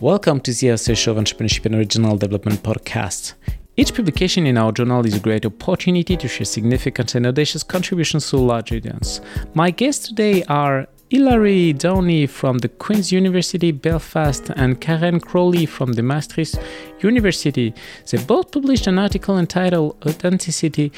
Welcome 0.00 0.38
to 0.42 0.52
the 0.52 0.94
Show 0.94 1.16
Entrepreneurship 1.16 1.66
and 1.66 1.74
Regional 1.74 2.16
Development 2.16 2.62
podcast. 2.62 3.34
Each 3.76 3.92
publication 3.92 4.46
in 4.46 4.56
our 4.56 4.70
journal 4.70 5.04
is 5.04 5.14
a 5.14 5.18
great 5.18 5.44
opportunity 5.44 6.16
to 6.16 6.28
share 6.28 6.44
significant 6.44 7.16
and 7.16 7.26
audacious 7.26 7.64
contributions 7.64 8.30
to 8.30 8.36
large 8.36 8.70
audience. 8.70 9.20
My 9.54 9.72
guests 9.72 10.06
today 10.06 10.44
are 10.44 10.86
Hilary 11.10 11.72
Downey 11.72 12.28
from 12.28 12.58
the 12.58 12.68
Queen's 12.68 13.10
University 13.10 13.72
Belfast 13.72 14.50
and 14.50 14.80
Caren 14.80 15.20
Crowley 15.20 15.66
from 15.66 15.94
the 15.94 16.02
Maastricht 16.04 16.60
University. 17.00 17.74
They 18.08 18.18
both 18.18 18.52
published 18.52 18.86
an 18.86 19.00
article 19.00 19.36
entitled 19.36 19.96
Authenticity 20.06 20.92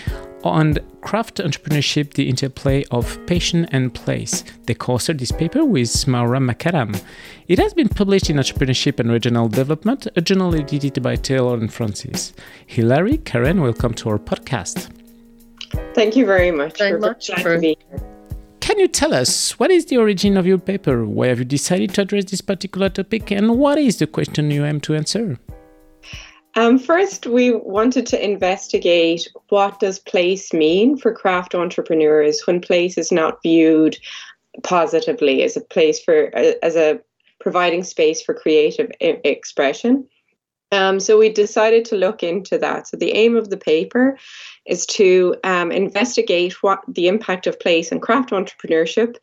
on 0.45 0.79
craft 1.00 1.36
entrepreneurship, 1.36 2.14
the 2.14 2.29
interplay 2.29 2.84
of 2.91 3.18
passion 3.27 3.66
and 3.73 3.95
place. 3.95 4.45
They 4.66 4.74
co-authored 4.74 5.18
this 5.18 5.32
paper 5.32 5.64
with 5.64 6.06
Maura 6.06 6.38
McAdam. 6.38 7.02
It 7.48 7.59
has 7.59 7.74
been 7.74 7.88
published 7.88 8.30
in 8.30 8.36
Entrepreneurship 8.36 9.00
and 9.00 9.11
Regional 9.11 9.48
Development, 9.48 10.06
a 10.16 10.20
journal 10.20 10.55
edited 10.55 11.02
by 11.02 11.16
Taylor 11.16 11.56
and 11.56 11.73
Francis. 11.73 12.33
Hilary, 12.66 13.19
Caren, 13.19 13.61
welcome 13.61 13.95
to 13.95 14.11
our 14.11 14.19
podcast. 14.19 14.91
Thank 15.95 16.16
you 16.16 16.27
very 16.27 16.50
much. 16.50 16.78
Very 16.78 16.98
much 16.98 17.30
for, 17.42 17.55
to 17.55 17.61
be 17.61 17.77
here. 17.91 18.00
Can 18.61 18.78
you 18.78 18.88
tell 18.88 19.12
us 19.12 19.59
what 19.59 19.70
is 19.70 19.86
the 19.86 19.97
origin 19.97 20.36
of 20.36 20.47
your 20.47 20.59
paper? 20.59 21.05
Why 21.05 21.28
have 21.28 21.41
you 21.41 21.45
decided 21.45 21.95
to 21.95 22.02
address 22.02 22.27
this 22.27 22.41
particular 22.41 22.88
topic? 22.88 23.30
And 23.33 23.59
what 23.59 23.78
is 23.78 23.98
the 23.98 24.06
question 24.06 24.50
you 24.50 24.64
aim 24.64 24.80
to 24.83 24.95
answer? 24.95 25.38
Um, 26.56 26.78
first, 26.78 27.27
we 27.27 27.52
wanted 27.52 28.06
to 28.06 28.24
investigate 28.24 29.28
what 29.50 29.78
does 29.78 29.98
place 29.98 30.52
mean 30.52 30.96
for 30.96 31.12
craft 31.12 31.54
entrepreneurs 31.54 32.46
when 32.46 32.60
place 32.60 32.98
is 32.98 33.12
not 33.12 33.42
viewed 33.42 33.96
positively 34.64 35.42
as 35.42 35.56
a 35.56 35.60
place 35.60 36.02
for 36.02 36.34
as 36.34 36.77
a 36.77 37.00
providing 37.38 37.84
space 37.84 38.20
for 38.20 38.34
creative 38.34 38.91
expression. 39.00 40.06
Um, 40.72 41.00
so 41.00 41.18
we 41.18 41.30
decided 41.30 41.84
to 41.86 41.97
look 41.97 42.22
into 42.22 42.56
that. 42.58 42.86
So 42.86 42.97
the 42.97 43.12
aim 43.12 43.36
of 43.36 43.50
the 43.50 43.56
paper 43.56 44.19
is 44.66 44.86
to 44.86 45.34
um, 45.42 45.72
investigate 45.72 46.62
what 46.62 46.80
the 46.86 47.08
impact 47.08 47.47
of 47.47 47.58
place 47.58 47.91
and 47.91 48.00
craft 48.00 48.30
entrepreneurship 48.30 49.16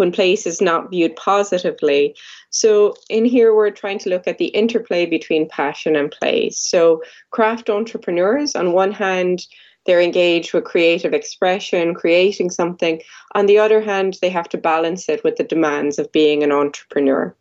when 0.00 0.10
place 0.10 0.46
is 0.46 0.60
not 0.60 0.90
viewed 0.90 1.14
positively. 1.14 2.16
So 2.50 2.96
in 3.08 3.24
here 3.24 3.54
we're 3.54 3.70
trying 3.70 4.00
to 4.00 4.10
look 4.10 4.26
at 4.26 4.38
the 4.38 4.46
interplay 4.46 5.06
between 5.06 5.48
passion 5.48 5.94
and 5.94 6.10
place. 6.10 6.58
So 6.58 7.02
craft 7.30 7.70
entrepreneurs 7.70 8.56
on 8.56 8.72
one 8.72 8.90
hand 8.90 9.46
they're 9.86 10.00
engaged 10.00 10.52
with 10.52 10.64
creative 10.64 11.14
expression, 11.14 11.94
creating 11.94 12.50
something. 12.50 13.00
On 13.34 13.46
the 13.46 13.58
other 13.58 13.80
hand, 13.80 14.18
they 14.20 14.28
have 14.28 14.48
to 14.50 14.58
balance 14.58 15.08
it 15.08 15.24
with 15.24 15.36
the 15.36 15.44
demands 15.44 15.98
of 15.98 16.12
being 16.12 16.42
an 16.42 16.52
entrepreneur. 16.52 17.34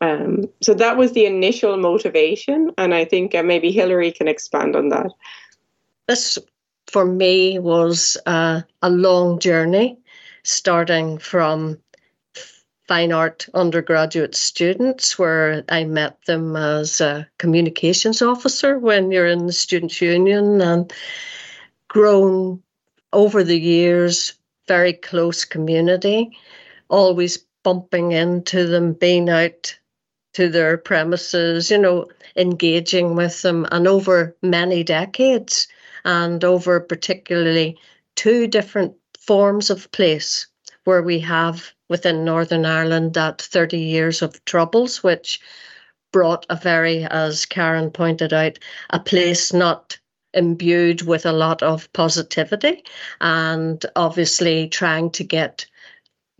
Um, 0.00 0.44
so 0.60 0.74
that 0.74 0.96
was 0.98 1.12
the 1.12 1.24
initial 1.24 1.76
motivation, 1.78 2.70
and 2.76 2.94
I 2.94 3.04
think 3.04 3.34
uh, 3.34 3.42
maybe 3.42 3.72
Hilary 3.72 4.12
can 4.12 4.28
expand 4.28 4.76
on 4.76 4.90
that. 4.90 5.10
This, 6.06 6.38
for 6.86 7.06
me, 7.06 7.58
was 7.58 8.18
uh, 8.26 8.60
a 8.82 8.90
long 8.90 9.38
journey, 9.38 9.98
starting 10.42 11.18
from 11.18 11.78
fine 12.88 13.12
art 13.12 13.46
undergraduate 13.54 14.34
students, 14.34 15.18
where 15.18 15.62
I 15.68 15.84
met 15.84 16.18
them 16.26 16.56
as 16.56 17.00
a 17.00 17.28
communications 17.38 18.20
officer 18.20 18.78
when 18.78 19.12
you're 19.12 19.28
in 19.28 19.46
the 19.46 19.52
student 19.52 20.00
union, 20.00 20.60
and 20.60 20.92
grown 21.88 22.62
over 23.12 23.44
the 23.44 23.58
years, 23.58 24.34
very 24.66 24.92
close 24.92 25.44
community, 25.44 26.36
always 26.88 27.38
bumping 27.62 28.12
into 28.12 28.66
them, 28.66 28.92
being 28.92 29.28
out 29.28 29.78
to 30.32 30.48
their 30.48 30.78
premises, 30.78 31.70
you 31.70 31.78
know, 31.78 32.08
engaging 32.36 33.16
with 33.16 33.42
them, 33.42 33.66
and 33.70 33.86
over 33.86 34.36
many 34.42 34.82
decades, 34.82 35.68
and 36.04 36.44
over 36.44 36.80
particularly 36.80 37.78
two 38.16 38.46
different 38.46 38.94
forms 39.30 39.70
of 39.70 39.92
place 39.92 40.48
where 40.82 41.02
we 41.02 41.20
have 41.20 41.70
within 41.88 42.24
Northern 42.24 42.66
Ireland 42.66 43.14
that 43.14 43.40
30 43.40 43.78
years 43.78 44.22
of 44.22 44.44
troubles, 44.44 45.04
which 45.04 45.40
brought 46.12 46.44
a 46.50 46.56
very, 46.56 47.04
as 47.04 47.46
Caren 47.46 47.92
pointed 47.94 48.32
out, 48.32 48.58
a 48.90 48.98
place 48.98 49.52
not 49.52 49.96
imbued 50.34 51.02
with 51.02 51.24
a 51.24 51.32
lot 51.32 51.62
of 51.62 51.92
positivity 51.92 52.82
and 53.20 53.86
obviously 53.94 54.68
trying 54.68 55.12
to 55.12 55.22
get 55.22 55.64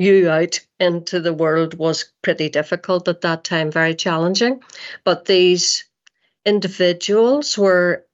you 0.01 0.29
out 0.29 0.59
into 0.81 1.21
the 1.21 1.33
world 1.33 1.75
was 1.75 2.13
pretty 2.23 2.49
difficult 2.49 3.07
at 3.07 3.21
that 3.21 3.45
time, 3.45 3.71
very 3.71 3.95
challenging. 3.95 4.61
But 5.05 5.27
these 5.27 5.85
individuals 6.45 7.57
were 7.57 8.05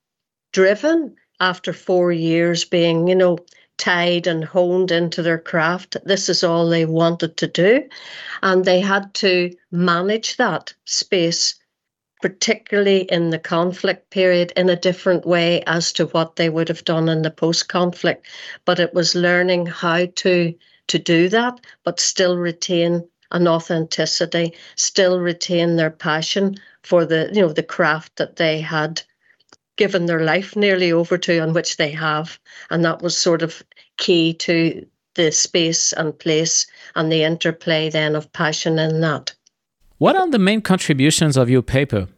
driven 0.52 1.16
after 1.40 1.72
four 1.72 2.12
years 2.12 2.66
being, 2.66 3.08
you 3.08 3.14
know, 3.14 3.38
tied 3.78 4.26
and 4.26 4.44
honed 4.44 4.90
into 4.90 5.22
their 5.22 5.38
craft. 5.38 5.96
This 6.04 6.28
is 6.28 6.42
all 6.42 6.68
they 6.68 6.84
wanted 6.84 7.36
to 7.36 7.46
do. 7.46 7.88
And 8.42 8.64
they 8.64 8.80
had 8.80 9.12
to 9.14 9.54
manage 9.70 10.36
that 10.36 10.72
space, 10.84 11.54
particularly 12.22 13.02
in 13.02 13.30
the 13.30 13.38
conflict 13.38 14.10
period, 14.10 14.52
in 14.56 14.68
a 14.68 14.76
different 14.76 15.26
way 15.26 15.62
as 15.66 15.92
to 15.94 16.06
what 16.06 16.36
they 16.36 16.48
would 16.48 16.68
have 16.68 16.84
done 16.84 17.08
in 17.08 17.22
the 17.22 17.30
post 17.30 17.68
conflict. 17.68 18.26
But 18.64 18.80
it 18.80 18.94
was 18.94 19.14
learning 19.14 19.66
how 19.66 20.06
to 20.06 20.54
to 20.88 20.98
do 20.98 21.28
that, 21.28 21.60
but 21.84 21.98
still 21.98 22.36
retain 22.36 23.08
an 23.32 23.48
authenticity, 23.48 24.54
still 24.76 25.18
retain 25.18 25.76
their 25.76 25.90
passion 25.90 26.56
for 26.82 27.04
the 27.04 27.30
you 27.32 27.42
know 27.42 27.52
the 27.52 27.62
craft 27.62 28.16
that 28.16 28.36
they 28.36 28.60
had 28.60 29.02
given 29.76 30.06
their 30.06 30.24
life 30.24 30.56
nearly 30.56 30.92
over 30.92 31.18
to 31.18 31.42
and 31.42 31.54
which 31.54 31.76
they 31.76 31.90
have. 31.90 32.38
And 32.70 32.84
that 32.84 33.02
was 33.02 33.16
sort 33.16 33.42
of 33.42 33.62
key 33.96 34.34
to 34.34 34.86
the 35.14 35.32
space 35.32 35.92
and 35.92 36.18
place 36.18 36.66
and 36.94 37.10
the 37.10 37.22
interplay 37.22 37.88
then 37.90 38.14
of 38.14 38.32
passion 38.32 38.78
in 38.78 39.00
that. 39.00 39.34
What 39.98 40.16
are 40.16 40.28
the 40.28 40.38
main 40.38 40.60
contributions 40.60 41.36
of 41.36 41.48
your 41.48 41.62
paper? 41.62 42.08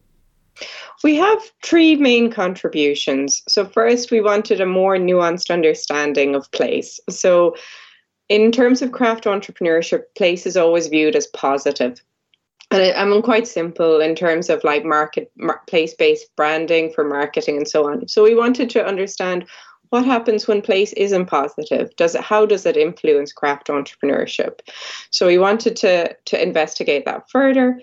We 1.04 1.14
have 1.16 1.40
three 1.62 1.94
main 1.94 2.30
contributions. 2.30 3.42
So 3.48 3.64
first 3.64 4.10
we 4.10 4.20
wanted 4.20 4.60
a 4.60 4.66
more 4.66 4.96
nuanced 4.96 5.52
understanding 5.52 6.34
of 6.34 6.50
place. 6.50 6.98
So 7.08 7.54
in 8.28 8.50
terms 8.50 8.82
of 8.82 8.92
craft 8.92 9.24
entrepreneurship, 9.24 10.02
place 10.16 10.44
is 10.44 10.56
always 10.56 10.88
viewed 10.88 11.14
as 11.14 11.28
positive. 11.28 12.02
And 12.70 12.82
I, 12.82 12.92
I'm 12.92 13.22
quite 13.22 13.48
simple 13.48 14.00
in 14.00 14.14
terms 14.14 14.50
of 14.50 14.64
like 14.64 14.84
market 14.84 15.30
mar- 15.36 15.62
place 15.66 15.94
based 15.94 16.26
branding 16.36 16.92
for 16.92 17.04
marketing 17.04 17.56
and 17.56 17.68
so 17.68 17.88
on. 17.88 18.08
So 18.08 18.22
we 18.22 18.34
wanted 18.34 18.70
to 18.70 18.84
understand 18.84 19.46
what 19.90 20.04
happens 20.04 20.46
when 20.46 20.60
place 20.60 20.92
isn't 20.92 21.26
positive 21.26 21.88
does 21.96 22.14
it 22.14 22.20
how 22.20 22.44
does 22.44 22.66
it 22.66 22.76
influence 22.76 23.32
craft 23.32 23.68
entrepreneurship 23.68 24.58
so 25.10 25.26
we 25.26 25.38
wanted 25.38 25.74
to 25.76 26.14
to 26.26 26.42
investigate 26.42 27.06
that 27.06 27.22
further 27.30 27.80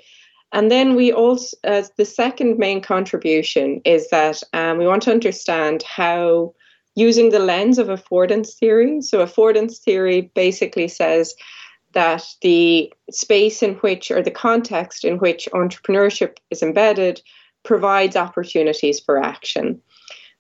and 0.52 0.70
then 0.70 0.96
we 0.96 1.12
also 1.12 1.58
uh, 1.64 1.82
the 1.98 2.06
second 2.06 2.60
main 2.60 2.80
contribution 2.80 3.82
is 3.86 4.08
that 4.10 4.44
um, 4.54 4.78
we 4.78 4.86
want 4.86 5.02
to 5.02 5.12
understand 5.12 5.82
how 5.82 6.54
using 6.96 7.30
the 7.30 7.40
lens 7.40 7.78
of 7.78 7.88
affordance 7.88 8.54
theory. 8.54 9.02
So, 9.02 9.24
affordance 9.24 9.78
theory 9.80 10.32
basically 10.34 10.88
says 10.88 11.36
that 11.96 12.24
the 12.42 12.94
space 13.10 13.64
in 13.64 13.76
which, 13.76 14.12
or 14.12 14.22
the 14.22 14.32
context 14.32 15.04
in 15.04 15.18
which 15.18 15.50
entrepreneurship 15.54 16.38
is 16.52 16.62
embedded, 16.62 17.22
provides 17.64 18.16
opportunities 18.16 19.00
for 19.00 19.22
action. 19.22 19.82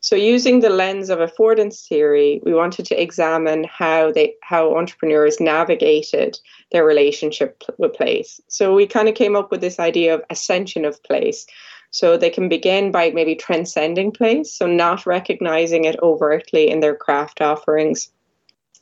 So, 0.01 0.15
using 0.15 0.59
the 0.59 0.69
lens 0.69 1.09
of 1.09 1.17
affordance 1.17 1.87
theory, 1.87 2.39
we 2.43 2.53
wanted 2.53 2.85
to 2.85 3.01
examine 3.01 3.63
how 3.63 4.11
they 4.11 4.35
how 4.43 4.77
entrepreneurs 4.77 5.39
navigated 5.39 6.37
their 6.71 6.85
relationship 6.85 7.63
with 7.79 7.93
place. 7.93 8.39
So, 8.47 8.75
we 8.75 8.85
kind 8.85 9.09
of 9.09 9.15
came 9.15 9.35
up 9.35 9.49
with 9.49 9.61
this 9.61 9.79
idea 9.79 10.13
of 10.13 10.21
ascension 10.29 10.85
of 10.85 11.01
place. 11.01 11.47
So 11.95 12.17
they 12.17 12.29
can 12.29 12.49
begin 12.49 12.91
by 12.91 13.11
maybe 13.11 13.35
transcending 13.35 14.11
place, 14.11 14.53
so 14.53 14.67
not 14.67 15.05
recognizing 15.05 15.85
it 15.85 15.95
overtly 16.03 16.69
in 16.69 16.81
their 16.81 16.93
craft 16.93 17.39
offerings. 17.39 18.11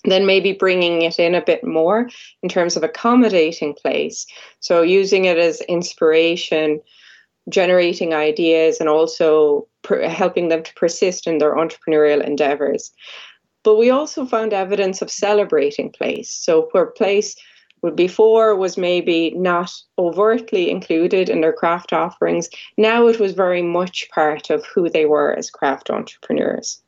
Then 0.06 0.26
maybe 0.26 0.52
bringing 0.52 1.02
it 1.04 1.18
in 1.18 1.34
a 1.34 1.42
bit 1.42 1.64
more 1.64 2.10
in 2.42 2.50
terms 2.50 2.76
of 2.76 2.84
accommodating 2.84 3.74
place. 3.74 4.26
So 4.60 4.82
using 4.82 5.26
it 5.26 5.38
as 5.38 5.62
inspiration, 5.62 6.82
generating 7.50 8.14
ideas, 8.14 8.80
and 8.80 8.90
also 8.90 9.68
per- 9.82 10.08
helping 10.08 10.50
them 10.50 10.64
to 10.64 10.74
persist 10.74 11.28
in 11.28 11.38
their 11.38 11.56
entrepreneurial 11.56 12.26
endeavors. 12.26 12.92
But 13.64 13.78
we 13.78 13.90
also 13.90 14.26
found 14.26 14.54
evidence 14.54 15.02
of 15.02 15.10
celebrating 15.10 15.92
place. 15.92 16.30
So 16.30 16.68
where 16.72 16.88
place 16.88 17.36
before 17.96 18.56
was 18.56 18.78
maybe 18.78 19.32
not 19.32 19.72
overtly 19.98 20.70
included 20.70 21.30
in 21.30 21.42
their 21.42 21.54
craft 21.54 21.92
offerings. 21.92 22.50
Now 22.78 23.08
it 23.08 23.20
was 23.20 23.34
very 23.34 23.62
much 23.62 24.10
part 24.10 24.50
of 24.50 24.66
who 24.66 24.90
they 24.90 25.06
were 25.06 25.34
as 25.34 25.50
craft 25.50 25.90
entrepreneurs. 25.90 26.82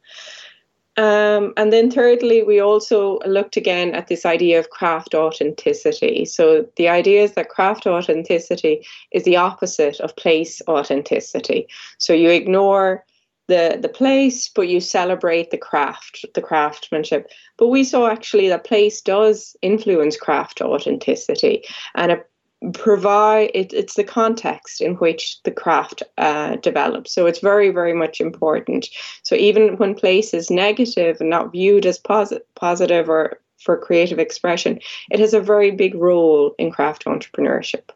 Um, 0.98 1.54
and 1.58 1.74
then 1.74 1.92
thirdly, 1.92 2.44
we 2.44 2.60
also 2.60 3.20
looked 3.26 3.58
again 3.58 3.94
at 3.94 4.08
this 4.08 4.26
idea 4.26 4.60
of 4.60 4.70
craft 4.70 5.14
authenticity. 5.14 6.24
So 6.26 6.68
the 6.78 6.88
idea 6.88 7.24
is 7.24 7.34
that 7.34 7.50
craft 7.50 7.86
authenticity 7.86 8.86
is 9.12 9.24
the 9.24 9.36
opposite 9.36 10.00
of 10.00 10.16
place 10.16 10.62
authenticity. 10.68 11.68
So 11.98 12.14
you 12.14 12.30
ignore 12.30 13.04
the 13.48 13.78
the 13.80 13.90
place, 13.90 14.50
but 14.50 14.70
you 14.70 14.80
celebrate 14.80 15.52
the 15.52 15.58
craft, 15.58 16.26
the 16.34 16.42
craftsmanship. 16.42 17.30
But 17.58 17.68
we 17.68 17.84
saw 17.84 18.08
actually 18.08 18.48
that 18.50 18.64
place 18.64 19.02
does 19.02 19.56
influence 19.62 20.18
craft 20.18 20.62
authenticity, 20.62 21.64
and 21.94 22.12
it 22.14 22.30
provide 22.74 23.52
it, 23.54 23.74
it's 23.74 23.96
the 23.96 24.04
context 24.04 24.82
in 24.82 24.96
which 24.96 25.42
the 25.44 25.52
craft 25.52 26.04
uh, 26.18 26.56
develops. 26.58 27.12
So 27.12 27.26
it's 27.26 27.40
very 27.40 27.70
very 27.70 27.94
much 27.94 28.22
important. 28.22 28.88
So 29.24 29.36
even 29.36 29.78
when 29.78 29.96
place 29.96 30.34
is 30.34 30.50
negative 30.50 31.18
and 31.20 31.30
not 31.30 31.52
viewed 31.52 31.86
as 31.86 32.00
posi- 32.00 32.42
positive 32.56 33.10
or 33.10 33.40
for 33.66 33.78
creative 33.78 34.20
expression 34.20 34.80
it 35.10 35.20
has 35.20 35.34
a 35.34 35.42
very 35.42 35.72
big 35.72 35.96
role 35.96 36.54
in 36.58 36.72
craft 36.72 37.06
entrepreneurship. 37.06 37.90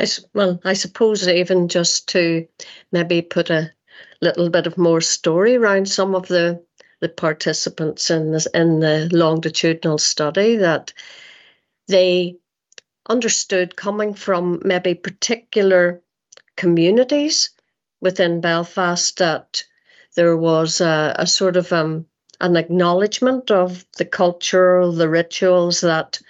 I, 0.00 0.06
well 0.32 0.60
i 0.64 0.72
suppose 0.72 1.28
even 1.28 1.68
just 1.68 2.08
to 2.08 2.48
maybe 2.90 3.22
put 3.22 3.50
a 3.50 3.70
little 4.20 4.50
bit 4.50 4.66
of 4.66 4.78
more 4.78 5.00
story 5.00 5.54
around 5.54 5.88
some 5.88 6.14
of 6.14 6.26
the 6.26 6.60
the 7.00 7.08
participants 7.08 8.10
in 8.10 8.32
this 8.32 8.46
in 8.46 8.80
the 8.80 9.08
longitudinal 9.12 9.98
study 9.98 10.56
that 10.56 10.92
they 11.86 12.36
understood 13.08 13.76
coming 13.76 14.14
from 14.14 14.60
maybe 14.64 14.94
particular 14.94 16.02
communities 16.56 17.50
within 18.00 18.40
Belfast 18.40 19.18
that 19.18 19.64
there 20.16 20.36
was 20.36 20.80
a, 20.80 21.14
a 21.18 21.26
sort 21.26 21.56
of 21.56 21.72
um, 21.72 22.06
an 22.40 22.56
acknowledgement 22.56 23.50
of 23.50 23.84
the 23.96 24.04
culture, 24.04 24.90
the 24.90 25.08
rituals 25.08 25.80
that 25.80 26.20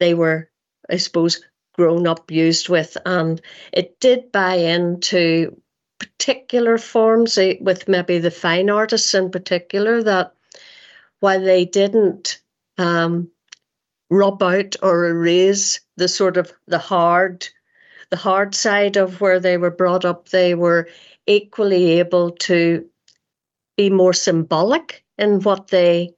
they 0.00 0.14
were, 0.14 0.48
I 0.88 0.96
suppose, 0.96 1.44
grown 1.74 2.06
up 2.06 2.30
used 2.30 2.68
with. 2.68 2.96
And 3.04 3.40
it 3.72 3.98
did 4.00 4.30
buy 4.32 4.54
into 4.54 5.60
particular 5.98 6.78
forms 6.78 7.38
eh, 7.38 7.54
with 7.60 7.88
maybe 7.88 8.18
the 8.18 8.30
fine 8.30 8.70
artists 8.70 9.14
in 9.14 9.30
particular 9.30 10.02
that 10.02 10.34
while 11.20 11.40
they 11.40 11.64
didn't 11.64 12.40
um, 12.78 13.31
rub 14.12 14.42
out 14.42 14.76
or 14.82 15.06
erase 15.06 15.80
the 15.96 16.06
sort 16.06 16.36
of 16.36 16.52
the 16.66 16.78
hard 16.78 17.48
the 18.10 18.16
hard 18.16 18.54
side 18.54 18.96
of 18.98 19.22
where 19.22 19.40
they 19.40 19.56
were 19.56 19.70
brought 19.70 20.04
up. 20.04 20.28
They 20.28 20.54
were 20.54 20.88
equally 21.26 21.98
able 21.98 22.32
to 22.32 22.86
be 23.78 23.88
more 23.88 24.12
symbolic 24.12 25.02
in 25.16 25.40
what 25.40 25.68
they 25.68 26.14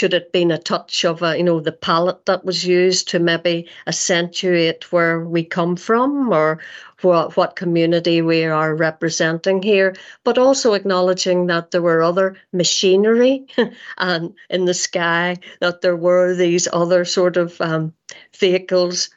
should 0.00 0.14
it 0.14 0.32
been 0.32 0.50
a 0.50 0.56
touch 0.56 1.04
of 1.04 1.20
a 1.20 1.36
you 1.36 1.44
know 1.44 1.60
the 1.60 1.70
palette 1.70 2.24
that 2.24 2.42
was 2.42 2.64
used 2.64 3.06
to 3.06 3.18
maybe 3.18 3.68
accentuate 3.86 4.90
where 4.90 5.20
we 5.20 5.44
come 5.44 5.76
from 5.76 6.32
or 6.32 6.58
what 7.02 7.36
what 7.36 7.54
community 7.54 8.22
we 8.22 8.42
are 8.44 8.74
representing 8.74 9.60
here 9.60 9.94
but 10.24 10.38
also 10.38 10.72
acknowledging 10.72 11.48
that 11.48 11.70
there 11.70 11.82
were 11.82 12.00
other 12.00 12.34
machinery 12.50 13.46
and 13.98 14.32
in 14.48 14.64
the 14.64 14.72
sky 14.72 15.36
that 15.60 15.82
there 15.82 15.96
were 15.96 16.34
these 16.34 16.66
other 16.72 17.04
sort 17.04 17.36
of 17.36 17.60
um, 17.60 17.92
vehicles 18.38 19.10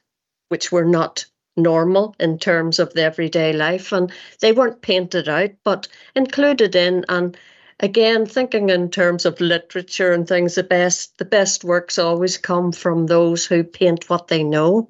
which 0.50 0.70
were 0.70 0.84
not 0.84 1.26
normal 1.56 2.14
in 2.20 2.38
terms 2.38 2.78
of 2.78 2.92
the 2.92 3.04
everyday 3.04 3.54
life 3.54 3.94
and 3.94 4.12
they 4.42 4.52
weren't 4.52 4.82
painted 4.82 5.30
out 5.30 5.52
but 5.64 5.88
included 6.14 6.76
in 6.76 7.06
and 7.08 7.38
again 7.84 8.26
thinking 8.26 8.70
in 8.70 8.90
terms 8.90 9.26
of 9.26 9.42
literature 9.42 10.14
and 10.14 10.26
things 10.26 10.56
the 10.56 10.64
best 10.64 11.18
the 11.18 11.26
best 11.26 11.66
works 11.66 12.00
always 12.00 12.38
come 12.38 12.72
from 12.72 13.06
those 13.06 13.46
who 13.46 13.64
paint 13.64 14.10
what 14.10 14.30
they 14.30 14.42
know. 14.42 14.90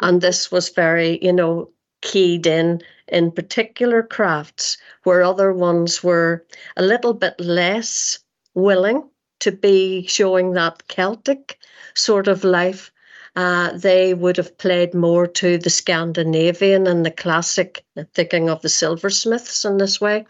And 0.00 0.20
this 0.20 0.50
was 0.50 0.70
very 0.70 1.18
you 1.22 1.32
know 1.32 1.70
keyed 2.02 2.46
in 2.46 2.82
in 3.06 3.30
particular 3.30 4.02
crafts 4.02 4.76
where 5.04 5.22
other 5.22 5.52
ones 5.52 6.02
were 6.02 6.44
a 6.76 6.82
little 6.82 7.14
bit 7.14 7.38
less 7.38 8.18
willing 8.54 9.08
to 9.38 9.52
be 9.52 10.04
showing 10.08 10.52
that 10.52 10.88
celtic 10.88 11.58
sort 11.94 12.26
of 12.26 12.44
life. 12.44 12.90
Uh, 13.36 13.70
they 13.78 14.12
would 14.12 14.36
have 14.36 14.58
played 14.58 14.92
more 14.92 15.26
to 15.28 15.56
the 15.56 15.70
Scandinavian 15.70 16.88
and 16.88 17.06
the 17.06 17.12
classic, 17.12 17.84
thinking 18.14 18.50
of 18.50 18.60
the 18.62 18.68
silversmiths 18.68 19.64
in 19.64 19.78
this 19.78 20.00
way 20.00 20.26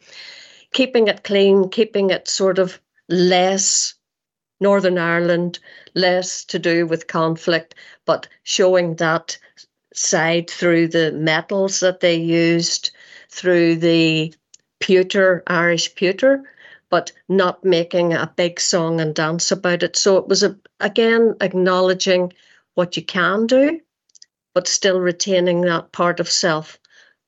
keeping 0.72 1.08
it 1.08 1.24
clean, 1.24 1.68
keeping 1.68 2.10
it 2.10 2.28
sort 2.28 2.58
of 2.58 2.80
less 3.08 3.94
Northern 4.60 4.98
Ireland, 4.98 5.58
less 5.94 6.44
to 6.46 6.58
do 6.58 6.86
with 6.86 7.06
conflict, 7.06 7.74
but 8.04 8.28
showing 8.42 8.96
that 8.96 9.38
side 9.94 10.50
through 10.50 10.88
the 10.88 11.12
metals 11.12 11.80
that 11.80 12.00
they 12.00 12.14
used, 12.14 12.90
through 13.30 13.76
the 13.76 14.34
pewter, 14.80 15.42
Irish 15.46 15.94
pewter, 15.94 16.42
but 16.90 17.12
not 17.28 17.64
making 17.64 18.12
a 18.12 18.32
big 18.36 18.60
song 18.60 19.00
and 19.00 19.14
dance 19.14 19.52
about 19.52 19.82
it. 19.82 19.96
So 19.96 20.16
it 20.16 20.26
was 20.26 20.42
a, 20.42 20.56
again 20.80 21.36
acknowledging 21.40 22.32
what 22.74 22.96
you 22.96 23.04
can 23.04 23.46
do, 23.46 23.80
but 24.54 24.66
still 24.66 25.00
retaining 25.00 25.62
that 25.62 25.92
part 25.92 26.20
of 26.20 26.28
self 26.28 26.79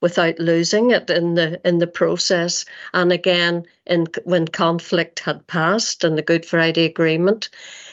without 0.03 0.39
losing 0.39 0.91
it 0.91 1.09
in 1.09 1.35
the 1.35 1.61
in 1.67 1.79
the 1.79 1.87
process. 1.87 2.67
And 2.93 3.11
again, 3.13 3.65
in 3.87 4.07
when 4.25 4.49
conflict 4.49 5.21
had 5.21 5.47
passed 5.47 6.05
and 6.05 6.19
the 6.19 6.23
Good 6.23 6.45
Friday 6.45 6.85
Agreement, 6.85 7.49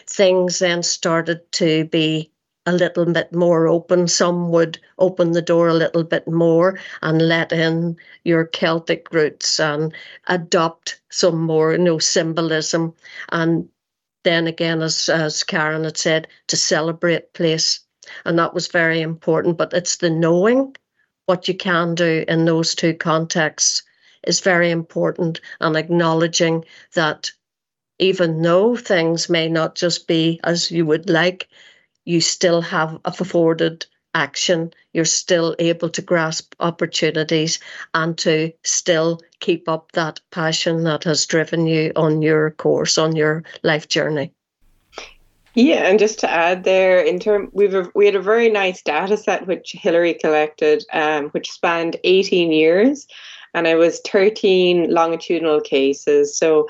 things 0.07 0.59
then 0.59 0.83
started 0.83 1.49
to 1.53 1.85
be 1.85 2.31
a 2.65 2.73
little 2.73 3.05
bit 3.05 3.31
more 3.33 3.67
open. 3.67 4.07
Some 4.07 4.49
would 4.51 4.79
open 4.97 5.31
the 5.31 5.41
door 5.41 5.69
a 5.69 5.73
little 5.73 6.03
bit 6.03 6.27
more 6.27 6.79
and 7.01 7.21
let 7.21 7.51
in 7.51 7.95
your 8.25 8.45
Celtic 8.45 9.13
roots 9.13 9.59
and 9.59 9.93
adopt 10.27 10.99
some 11.09 11.39
more, 11.39 11.71
you 11.71 11.77
know, 11.77 11.99
symbolism. 11.99 12.93
And 13.29 13.69
then 14.23 14.47
again, 14.47 14.81
as 14.81 15.09
as 15.09 15.43
Caren 15.43 15.85
had 15.85 15.97
said, 15.97 16.27
to 16.47 16.57
celebrate 16.57 17.33
place. 17.33 17.79
And 18.25 18.37
that 18.39 18.53
was 18.53 18.67
very 18.67 19.01
important. 19.01 19.57
But 19.57 19.73
it's 19.73 19.97
the 19.97 20.09
knowing 20.09 20.75
what 21.29 21.47
you 21.47 21.53
can 21.53 21.93
do 21.93 22.25
in 22.27 22.45
those 22.45 22.73
two 22.73 22.91
contexts 22.91 23.83
is 24.25 24.39
very 24.39 24.71
important 24.71 25.39
and 25.61 25.77
acknowledging 25.77 26.65
that 26.95 27.31
even 27.99 28.41
though 28.41 28.75
things 28.75 29.29
may 29.29 29.47
not 29.47 29.75
just 29.75 30.07
be 30.07 30.39
as 30.43 30.71
you 30.71 30.87
would 30.87 31.07
like, 31.07 31.47
you 32.03 32.19
still 32.19 32.61
have 32.61 32.99
afforded 33.05 33.85
action. 34.15 34.73
You're 34.91 35.05
still 35.05 35.55
able 35.59 35.89
to 35.89 36.01
grasp 36.01 36.55
opportunities 36.59 37.59
and 37.93 38.17
to 38.17 38.51
still 38.63 39.21
keep 39.39 39.69
up 39.69 39.91
that 39.91 40.19
passion 40.31 40.83
that 40.85 41.03
has 41.03 41.27
driven 41.27 41.67
you 41.67 41.91
on 41.95 42.23
your 42.23 42.49
course, 42.49 42.97
on 42.97 43.15
your 43.15 43.43
life 43.61 43.87
journey. 43.87 44.33
Yeah, 45.59 45.89
and 45.89 45.99
just 45.99 46.19
to 46.19 46.31
add 46.31 46.63
there, 46.63 47.01
in 47.01 47.19
term, 47.19 47.49
we've 47.51 47.73
a, 47.73 47.91
we 47.93 48.05
had 48.05 48.15
a 48.15 48.21
very 48.21 48.49
nice 48.49 48.81
data 48.81 49.17
set 49.17 49.45
which 49.45 49.73
Hilary 49.73 50.13
collected, 50.13 50.85
um, 50.93 51.31
which 51.31 51.51
spanned 51.51 51.97
18 52.05 52.53
years, 52.53 53.05
and 53.53 53.67
it 53.67 53.75
was 53.75 53.99
13 54.09 54.89
longitudinal 54.89 55.59
cases. 55.59 56.37
So 56.37 56.69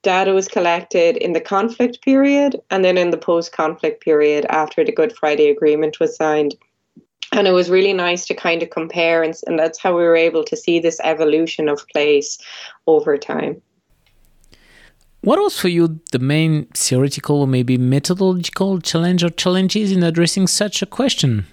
data 0.00 0.32
was 0.32 0.48
collected 0.48 1.18
in 1.18 1.34
the 1.34 1.40
conflict 1.42 2.00
period 2.00 2.58
and 2.70 2.82
then 2.82 2.96
in 2.96 3.10
the 3.10 3.18
post-conflict 3.18 4.02
period 4.02 4.46
after 4.48 4.84
the 4.84 4.92
Good 4.92 5.14
Friday 5.14 5.50
Agreement 5.50 6.00
was 6.00 6.16
signed. 6.16 6.54
And 7.32 7.46
it 7.46 7.52
was 7.52 7.68
really 7.68 7.92
nice 7.92 8.26
to 8.28 8.34
kind 8.34 8.62
of 8.62 8.70
compare, 8.70 9.22
and, 9.22 9.34
and 9.46 9.58
that's 9.58 9.78
how 9.78 9.94
we 9.94 10.02
were 10.02 10.16
able 10.16 10.44
to 10.44 10.56
see 10.56 10.80
this 10.80 10.98
evolution 11.04 11.68
of 11.68 11.86
place 11.88 12.38
over 12.86 13.18
time. 13.18 13.60
What 15.22 15.38
was 15.38 15.58
for 15.58 15.68
you 15.68 16.00
the 16.12 16.18
main 16.18 16.66
theoretical 16.74 17.40
or 17.40 17.46
maybe 17.46 17.76
methodological 17.76 18.80
challenge 18.80 19.22
or 19.22 19.28
challenges 19.30 19.92
in 19.92 20.02
addressing 20.02 20.46
such 20.46 20.80
a 20.80 20.86
question? 20.86 21.46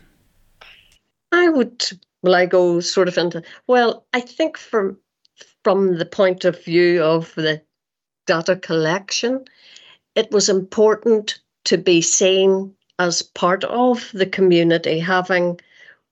I 1.34 1.50
would, 1.50 1.86
I 2.26 2.46
go 2.46 2.80
sort 2.80 3.10
of 3.10 3.18
into, 3.18 3.44
well, 3.68 4.06
I 4.14 4.22
think 4.22 4.58
from 4.58 4.98
from 5.64 5.98
the 5.98 6.06
point 6.06 6.46
of 6.46 6.64
view 6.64 7.04
of 7.04 7.36
the 7.36 7.62
data 8.26 8.56
collection, 8.56 9.44
it 10.16 10.32
was 10.32 10.48
important 10.48 11.40
to 11.66 11.78
be 11.78 12.02
seen 12.02 12.74
as 13.00 13.22
part 13.22 13.66
of 13.66 14.10
the 14.14 14.26
community, 14.26 14.98
having 14.98 15.60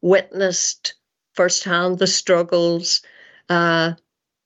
witnessed 0.01 0.95
firsthand 1.33 1.99
the 1.99 2.07
struggles, 2.07 3.01
uh, 3.49 3.93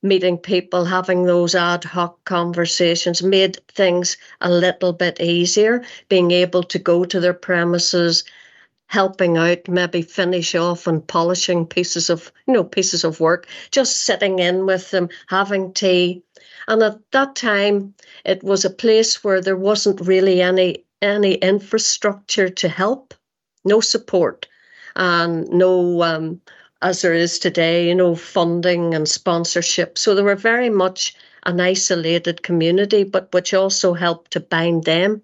meeting 0.01 0.37
people, 0.37 0.85
having 0.85 1.23
those 1.25 1.55
ad 1.55 1.83
hoc 1.83 2.23
conversations 2.25 3.21
made 3.23 3.57
things 3.69 4.17
a 4.41 4.49
little 4.49 4.93
bit 4.93 5.19
easier, 5.19 5.83
being 6.09 6.31
able 6.31 6.63
to 6.63 6.79
go 6.79 7.03
to 7.05 7.19
their 7.19 7.33
premises, 7.33 8.23
helping 8.87 9.37
out, 9.37 9.67
maybe 9.67 10.01
finish 10.01 10.55
off 10.55 10.87
and 10.87 11.07
polishing 11.07 11.65
pieces 11.65 12.09
of, 12.09 12.31
you 12.47 12.53
know, 12.53 12.63
pieces 12.63 13.03
of 13.03 13.19
work, 13.19 13.47
just 13.71 13.97
sitting 14.05 14.39
in 14.39 14.65
with 14.65 14.91
them, 14.91 15.09
having 15.27 15.73
tea, 15.73 16.23
And 16.67 16.83
at 16.83 16.99
that 17.11 17.35
time, 17.35 17.93
it 18.25 18.43
was 18.43 18.63
a 18.65 18.69
place 18.69 19.23
where 19.23 19.41
there 19.41 19.57
wasn't 19.57 20.01
really 20.01 20.41
any 20.41 20.85
any 21.01 21.35
infrastructure 21.35 22.49
to 22.49 22.69
help, 22.69 23.13
no 23.65 23.81
support, 23.81 24.47
and 24.95 25.47
no 25.49 26.01
um, 26.03 26.41
as 26.81 27.01
there 27.01 27.13
is 27.13 27.39
today, 27.39 27.87
you 27.87 27.95
know, 27.95 28.15
funding 28.15 28.93
and 28.93 29.07
sponsorship. 29.07 29.97
So 29.97 30.15
they 30.15 30.21
were 30.21 30.35
very 30.35 30.69
much 30.69 31.15
an 31.45 31.59
isolated 31.59 32.43
community, 32.43 33.03
but 33.03 33.33
which 33.33 33.53
also 33.53 33.93
helped 33.93 34.31
to 34.31 34.39
bind 34.39 34.85
them 34.85 35.21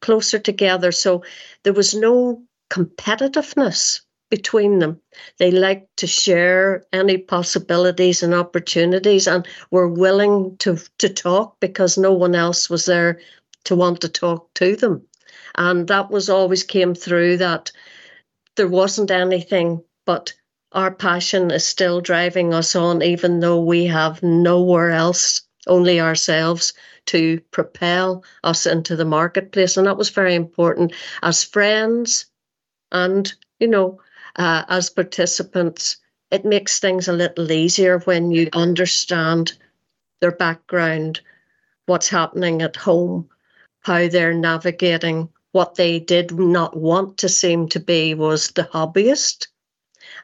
closer 0.00 0.38
together. 0.38 0.92
So 0.92 1.24
there 1.62 1.72
was 1.72 1.94
no 1.94 2.42
competitiveness 2.70 4.00
between 4.30 4.78
them. 4.78 5.00
They 5.38 5.50
liked 5.50 5.96
to 5.98 6.06
share 6.06 6.84
any 6.92 7.18
possibilities 7.18 8.22
and 8.22 8.34
opportunities 8.34 9.26
and 9.26 9.46
were 9.70 9.88
willing 9.88 10.56
to, 10.58 10.78
to 10.98 11.08
talk 11.08 11.56
because 11.60 11.96
no 11.96 12.12
one 12.12 12.34
else 12.34 12.68
was 12.68 12.84
there 12.84 13.20
to 13.64 13.74
want 13.74 14.02
to 14.02 14.08
talk 14.08 14.52
to 14.54 14.76
them. 14.76 15.06
And 15.56 15.88
that 15.88 16.10
was 16.10 16.28
always 16.28 16.62
came 16.62 16.94
through 16.94 17.38
that 17.38 17.72
there 18.56 18.68
wasn't 18.68 19.10
anything 19.10 19.82
but 20.04 20.32
our 20.72 20.90
passion 20.90 21.50
is 21.50 21.64
still 21.64 22.00
driving 22.00 22.52
us 22.52 22.76
on, 22.76 23.02
even 23.02 23.40
though 23.40 23.60
we 23.60 23.86
have 23.86 24.22
nowhere 24.22 24.90
else, 24.90 25.42
only 25.66 26.00
ourselves, 26.00 26.74
to 27.06 27.40
propel 27.52 28.22
us 28.44 28.66
into 28.66 28.94
the 28.94 29.04
marketplace. 29.04 29.76
And 29.76 29.86
that 29.86 29.96
was 29.96 30.10
very 30.10 30.34
important 30.34 30.92
as 31.22 31.42
friends 31.42 32.26
and, 32.92 33.32
you 33.58 33.68
know, 33.68 34.00
uh, 34.36 34.64
as 34.68 34.90
participants. 34.90 35.96
It 36.30 36.44
makes 36.44 36.78
things 36.78 37.08
a 37.08 37.14
little 37.14 37.50
easier 37.50 38.00
when 38.00 38.30
you 38.30 38.50
understand 38.52 39.54
their 40.20 40.32
background, 40.32 41.20
what's 41.86 42.08
happening 42.08 42.60
at 42.60 42.76
home, 42.76 43.28
how 43.80 44.08
they're 44.08 44.34
navigating. 44.34 45.30
What 45.52 45.76
they 45.76 45.98
did 45.98 46.30
not 46.32 46.76
want 46.76 47.16
to 47.18 47.28
seem 47.30 47.68
to 47.70 47.80
be 47.80 48.12
was 48.12 48.50
the 48.50 48.64
hobbyist 48.64 49.46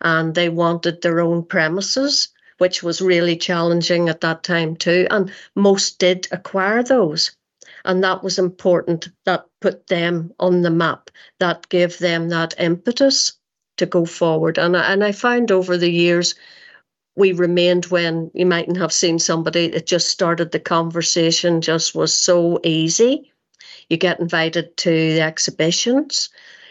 and 0.00 0.34
they 0.34 0.48
wanted 0.48 1.02
their 1.02 1.20
own 1.20 1.44
premises, 1.44 2.28
which 2.58 2.82
was 2.82 3.00
really 3.00 3.36
challenging 3.36 4.08
at 4.08 4.20
that 4.20 4.42
time 4.42 4.76
too. 4.76 5.06
And 5.10 5.32
most 5.54 5.98
did 5.98 6.28
acquire 6.32 6.82
those. 6.82 7.36
And 7.84 8.02
that 8.02 8.22
was 8.22 8.38
important. 8.38 9.08
That 9.24 9.46
put 9.60 9.86
them 9.88 10.32
on 10.40 10.62
the 10.62 10.70
map. 10.70 11.10
That 11.40 11.68
gave 11.68 11.98
them 11.98 12.28
that 12.30 12.54
impetus 12.58 13.34
to 13.76 13.86
go 13.86 14.04
forward. 14.04 14.58
And 14.58 14.76
I, 14.76 14.92
and 14.92 15.04
I 15.04 15.12
found 15.12 15.50
over 15.50 15.76
the 15.76 15.90
years, 15.90 16.34
we 17.16 17.32
remained 17.32 17.86
when 17.86 18.30
you 18.34 18.46
mightn't 18.46 18.78
have 18.78 18.92
seen 18.92 19.18
somebody 19.18 19.68
that 19.68 19.86
just 19.86 20.08
started 20.08 20.50
the 20.50 20.60
conversation, 20.60 21.60
just 21.60 21.94
was 21.94 22.12
so 22.14 22.60
easy. 22.64 23.30
You 23.88 23.96
get 23.96 24.20
invited 24.20 24.76
to 24.78 24.90
the 24.90 25.20
exhibitions 25.20 26.30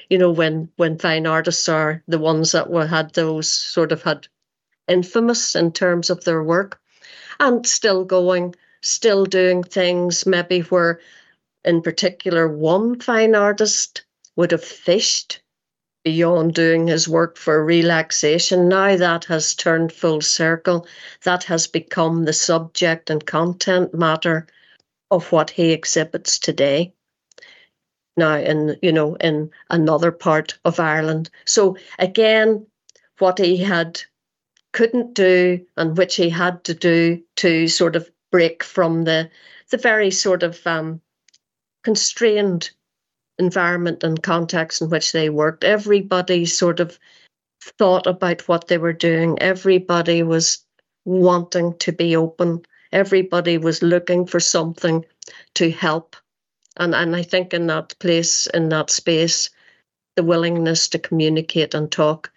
you 0.10 0.18
know, 0.18 0.32
when 0.32 0.70
when 0.76 0.98
fine 0.98 1.26
artists 1.26 1.70
are 1.70 2.04
the 2.08 2.20
ones 2.20 2.52
that 2.52 2.70
were 2.70 2.88
had 2.88 3.14
those 3.14 3.50
sort 3.50 3.92
of 3.92 4.04
had 4.04 4.28
infamous 4.88 5.56
in 5.56 5.72
terms 5.72 6.10
of 6.10 6.24
their 6.24 6.44
work, 6.44 6.80
and 7.40 7.66
still 7.66 8.04
going, 8.06 8.56
still 8.82 9.26
doing 9.26 9.64
things 9.64 10.26
maybe 10.26 10.62
where, 10.62 11.00
in 11.64 11.82
particular, 11.82 12.48
one 12.48 13.00
fine 13.00 13.36
artist 13.36 14.06
would 14.36 14.52
have 14.52 14.64
fished 14.64 15.42
beyond 16.04 16.54
doing 16.54 16.88
his 16.88 17.08
work 17.08 17.38
for 17.38 17.64
relaxation. 17.64 18.68
Now 18.68 18.98
that 18.98 19.26
has 19.26 19.56
turned 19.56 19.94
full 19.94 20.22
circle. 20.22 20.86
That 21.24 21.46
has 21.46 21.68
become 21.68 22.26
the 22.26 22.34
subject 22.34 23.10
and 23.10 23.26
content 23.26 23.94
matter 23.94 24.48
of 25.10 25.32
what 25.32 25.50
he 25.50 25.72
exhibits 25.72 26.40
today 26.40 26.94
now 28.18 28.38
in 28.38 28.78
you 28.82 28.92
know 28.92 29.16
in 29.16 29.50
another 29.70 30.12
part 30.12 30.58
of 30.66 30.80
Ireland. 30.80 31.30
So 31.46 31.78
again, 32.00 32.66
what 33.20 33.40
he 33.40 33.58
had 33.58 34.02
couldn't 34.72 35.14
do 35.14 35.66
and 35.78 35.98
which 35.98 36.16
he 36.16 36.30
had 36.30 36.64
to 36.66 36.74
do 36.74 37.22
to 37.38 37.68
sort 37.68 37.96
of 37.96 38.10
break 38.32 38.64
from 38.64 39.04
the 39.04 39.30
the 39.70 39.78
very 39.78 40.12
sort 40.12 40.44
of 40.44 40.66
um, 40.68 41.02
constrained 41.84 42.72
environment 43.40 44.04
and 44.04 44.22
context 44.22 44.82
in 44.82 44.90
which 44.90 45.12
they 45.12 45.30
worked. 45.30 45.64
Everybody 45.64 46.46
sort 46.46 46.80
of 46.80 47.00
thought 47.78 48.08
about 48.08 48.48
what 48.48 48.68
they 48.68 48.78
were 48.78 48.94
doing. 48.94 49.40
Everybody 49.40 50.24
was 50.24 50.66
wanting 51.06 51.78
to 51.80 51.92
be 51.92 52.16
open. 52.16 52.64
Everybody 52.92 53.58
was 53.58 53.82
looking 53.82 54.26
for 54.26 54.40
something 54.40 55.06
to 55.56 55.72
help 55.72 56.16
and 56.78 56.96
and 56.96 57.16
I 57.16 57.24
think 57.24 57.54
in 57.54 57.68
that 57.68 57.96
place, 58.00 58.48
in 58.48 58.70
that 58.70 58.90
space, 58.90 59.50
the 60.16 60.24
willingness 60.24 60.88
to 60.90 61.00
communicate 61.00 61.74
and 61.74 61.92
talk 61.92 62.32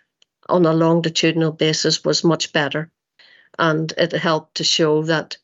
on 0.48 0.66
a 0.66 0.72
longitudinal 0.72 1.52
basis 1.52 2.04
was 2.04 2.24
much 2.24 2.52
better. 2.52 2.90
And 3.58 3.92
it 3.96 4.12
helped 4.12 4.56
to 4.56 4.64
show 4.64 5.02
that 5.04 5.36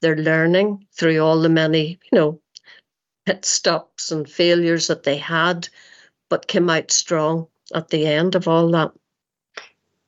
they're 0.00 0.16
learning 0.16 0.86
through 0.92 1.20
all 1.20 1.40
the 1.40 1.48
many, 1.48 2.00
you 2.10 2.18
know, 2.18 2.40
pit 3.24 3.44
stops 3.44 4.10
and 4.10 4.28
failures 4.28 4.88
that 4.88 5.04
they 5.04 5.16
had, 5.16 5.68
but 6.28 6.48
came 6.48 6.68
out 6.68 6.90
strong 6.90 7.46
at 7.74 7.88
the 7.88 8.06
end 8.06 8.34
of 8.34 8.48
all 8.48 8.68
that. 8.72 8.90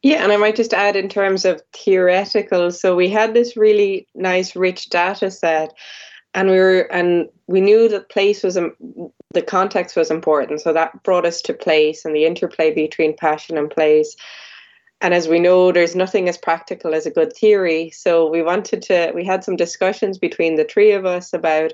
Yeah, 0.02 0.22
and 0.22 0.32
I 0.32 0.36
might 0.36 0.56
just 0.56 0.74
add 0.74 0.96
in 0.96 1.08
terms 1.08 1.44
of 1.44 1.62
theoretical. 1.72 2.70
So 2.72 2.94
we 2.94 3.08
had 3.08 3.32
this 3.32 3.56
really 3.56 4.06
nice, 4.14 4.54
rich 4.54 4.90
data 4.90 5.30
set 5.30 5.72
and 6.34 6.50
we 6.50 6.58
were 6.58 6.80
and 6.92 7.28
we 7.46 7.60
knew 7.60 7.88
that 7.88 8.10
place 8.10 8.42
was 8.42 8.54
the 8.54 9.42
context 9.42 9.96
was 9.96 10.10
important. 10.10 10.60
So 10.60 10.72
that 10.72 11.02
brought 11.02 11.26
us 11.26 11.40
to 11.42 11.54
place 11.54 12.04
and 12.04 12.14
the 12.14 12.24
interplay 12.24 12.74
between 12.74 13.16
passion 13.16 13.56
and 13.56 13.70
place. 13.70 14.16
And 15.00 15.14
as 15.14 15.28
we 15.28 15.38
know 15.38 15.70
there's 15.70 15.94
nothing 15.96 16.28
as 16.28 16.38
practical 16.38 16.94
as 16.94 17.06
a 17.06 17.10
good 17.10 17.32
theory. 17.32 17.90
So 17.90 18.28
we 18.28 18.42
wanted 18.42 18.82
to 18.82 19.12
we 19.14 19.24
had 19.24 19.44
some 19.44 19.56
discussions 19.56 20.18
between 20.18 20.56
the 20.56 20.64
three 20.64 20.92
of 20.92 21.06
us 21.06 21.32
about 21.32 21.72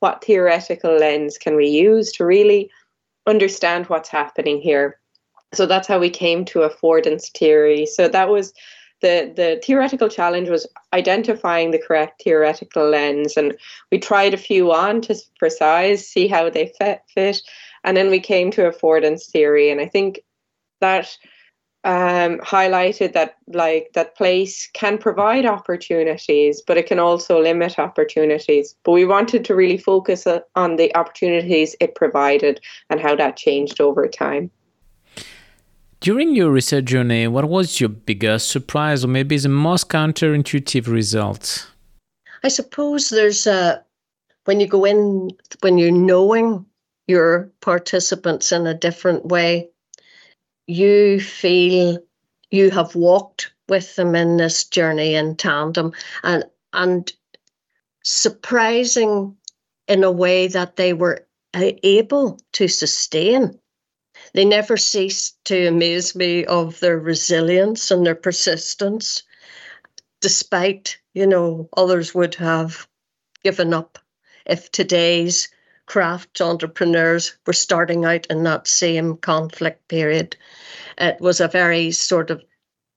what 0.00 0.24
theoretical 0.24 0.96
lens 0.96 1.38
can 1.38 1.56
we 1.56 1.68
use 1.68 2.12
to 2.12 2.24
really 2.24 2.70
understand 3.26 3.86
what's 3.86 4.08
happening 4.08 4.60
here. 4.60 4.98
So 5.54 5.64
that's 5.66 5.86
how 5.88 5.98
we 5.98 6.10
came 6.10 6.44
to 6.46 6.60
affordance 6.60 7.30
theory. 7.30 7.86
So 7.86 8.08
that 8.08 8.28
was 8.28 8.52
the 9.02 9.32
the 9.36 9.60
theoretical 9.64 10.08
challenge 10.08 10.48
was 10.48 10.66
identifying 10.92 11.70
the 11.70 11.78
correct 11.78 12.22
theoretical 12.22 12.88
lens 12.88 13.36
and 13.36 13.54
we 13.90 13.98
tried 13.98 14.32
a 14.32 14.38
few 14.38 14.72
on 14.72 15.00
to 15.02 15.14
for 15.38 15.50
size 15.50 16.06
see 16.06 16.26
how 16.28 16.48
they 16.48 16.72
fit 16.78 17.00
fit 17.14 17.42
and 17.84 17.96
then 17.96 18.10
we 18.10 18.20
came 18.20 18.50
to 18.50 18.62
affordance 18.62 19.30
theory 19.30 19.70
and 19.70 19.80
i 19.80 19.86
think 19.86 20.20
that 20.80 21.16
um, 21.84 22.38
highlighted 22.38 23.12
that 23.14 23.38
like 23.48 23.90
that 23.94 24.16
place 24.16 24.70
can 24.72 24.98
provide 24.98 25.44
opportunities 25.44 26.62
but 26.64 26.76
it 26.76 26.86
can 26.86 27.00
also 27.00 27.42
limit 27.42 27.76
opportunities. 27.76 28.76
But 28.84 28.92
we 28.92 29.04
wanted 29.04 29.44
to 29.46 29.56
really 29.56 29.78
focus 29.78 30.28
on 30.54 30.76
the 30.76 30.94
opportunities 30.94 31.74
it 31.80 31.96
provided 31.96 32.60
and 32.88 33.00
how 33.00 33.16
that 33.16 33.36
changed 33.36 33.80
over 33.80 34.06
time 34.06 34.52
during 36.02 36.34
your 36.34 36.50
research 36.50 36.86
journey, 36.86 37.28
what 37.28 37.48
was 37.48 37.80
your 37.80 37.88
biggest 37.88 38.48
surprise 38.48 39.04
or 39.04 39.08
maybe 39.08 39.38
the 39.38 39.48
most 39.48 39.88
counterintuitive 39.88 40.88
result? 40.88 41.70
I 42.42 42.48
suppose 42.48 43.08
there's 43.08 43.46
a, 43.46 43.84
when 44.44 44.58
you 44.58 44.66
go 44.66 44.84
in, 44.84 45.30
when 45.60 45.78
you're 45.78 45.92
knowing 45.92 46.66
your 47.06 47.52
participants 47.60 48.50
in 48.50 48.66
a 48.66 48.74
different 48.74 49.26
way, 49.26 49.70
you 50.66 51.20
feel 51.20 51.98
you 52.50 52.70
have 52.70 52.96
walked 52.96 53.52
with 53.68 53.94
them 53.94 54.16
in 54.16 54.38
this 54.38 54.64
journey 54.64 55.14
in 55.14 55.36
tandem 55.36 55.92
and 56.22 56.44
and 56.72 57.12
surprising 58.02 59.36
in 59.86 60.04
a 60.04 60.10
way 60.10 60.48
that 60.48 60.76
they 60.76 60.92
were 60.92 61.26
uh, 61.54 61.70
able 61.82 62.40
to 62.52 62.66
sustain 62.66 63.58
they 64.34 64.44
never 64.44 64.76
ceased 64.76 65.42
to 65.44 65.66
amaze 65.66 66.14
me 66.14 66.44
of 66.44 66.80
their 66.80 66.98
resilience 66.98 67.90
and 67.90 68.06
their 68.06 68.14
persistence, 68.14 69.22
despite, 70.20 70.98
you 71.14 71.26
know, 71.26 71.68
others 71.76 72.14
would 72.14 72.34
have 72.36 72.88
given 73.44 73.74
up 73.74 73.98
if 74.46 74.70
today's 74.70 75.48
craft 75.86 76.40
entrepreneurs 76.40 77.36
were 77.46 77.52
starting 77.52 78.04
out 78.04 78.26
in 78.26 78.44
that 78.44 78.66
same 78.66 79.16
conflict 79.16 79.86
period. 79.88 80.36
It 80.98 81.20
was 81.20 81.40
a 81.40 81.48
very 81.48 81.90
sort 81.90 82.30
of, 82.30 82.42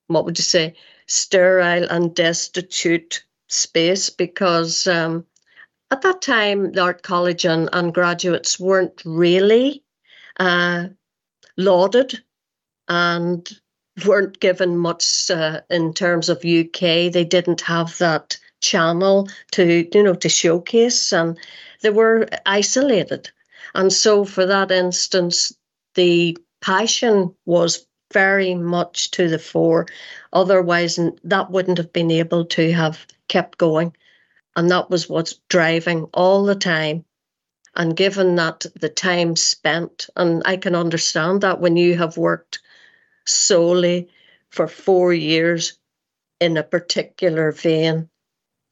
what 0.08 0.24
would 0.25 0.38
you 0.38 0.44
say, 0.44 0.75
sterile 1.08 1.88
and 1.89 2.15
destitute 2.15 3.25
space 3.48 4.10
because 4.10 4.88
um, 4.88 5.25
at 5.92 6.01
that 6.01 6.22
time, 6.22 6.72
the 6.72 6.82
art 6.82 7.04
college 7.04 7.46
and, 7.46 7.70
and 7.74 7.94
graduates 7.94 8.60
weren't 8.60 9.01
really 9.06 9.84
uh, 10.39 10.88
lauded 11.58 12.22
and 12.88 13.50
weren't 14.06 14.40
given 14.40 14.78
much 14.78 15.30
uh, 15.30 15.62
in 15.70 15.94
terms 15.94 16.30
of 16.30 16.38
UK. 16.46 17.12
They 17.12 17.26
didn't 17.28 17.62
have 17.62 17.98
that 18.00 18.38
channel 18.62 19.30
to 19.52 19.88
you 19.94 20.04
know 20.04 20.16
to 20.16 20.30
showcase 20.30 21.14
and 21.14 21.38
they 21.82 21.90
were 21.90 22.28
isolated. 22.46 23.30
And 23.74 23.92
so 23.92 24.26
for 24.26 24.46
that 24.46 24.72
instance 24.72 25.56
the 25.94 26.38
passion 26.62 27.36
was 27.46 27.86
very 28.14 28.56
much 28.56 29.12
to 29.12 29.28
the 29.28 29.40
fore. 29.40 29.86
Otherwise 30.34 31.00
that 31.24 31.52
wouldn't 31.52 31.78
have 31.78 31.94
been 31.94 32.12
able 32.12 32.46
to 32.46 32.72
have 32.74 33.06
kept 33.28 33.58
going. 33.58 33.96
And 34.56 34.72
that 34.72 34.90
was 34.90 35.10
what's 35.10 35.40
driving 35.50 36.06
all 36.14 36.46
the 36.46 36.56
time 36.56 37.06
and 37.75 37.98
given 37.98 38.36
that 38.36 38.65
the 38.79 38.89
time 38.89 39.36
spent 39.36 40.10
and 40.15 40.41
i 40.46 40.58
can 40.58 40.75
understand 40.75 41.41
that 41.41 41.60
when 41.60 41.75
you 41.75 41.98
have 41.98 42.17
worked 42.17 42.60
solely 43.25 44.10
for 44.50 44.67
four 44.67 45.13
years 45.13 45.77
in 46.39 46.58
a 46.58 46.63
particular 46.63 47.51
vein 47.51 48.10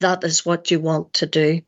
that 0.03 0.23
is 0.23 0.45
what 0.45 0.69
you 0.69 0.79
want 0.79 1.13
to 1.13 1.25
do. 1.25 1.61